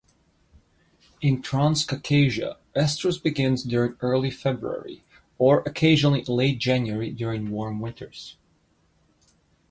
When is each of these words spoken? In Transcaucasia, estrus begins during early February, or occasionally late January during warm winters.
In 1.21 1.43
Transcaucasia, 1.43 2.57
estrus 2.75 3.21
begins 3.21 3.61
during 3.61 3.97
early 4.01 4.31
February, 4.31 5.03
or 5.37 5.59
occasionally 5.67 6.23
late 6.23 6.57
January 6.57 7.11
during 7.11 7.51
warm 7.51 7.79
winters. 7.79 8.35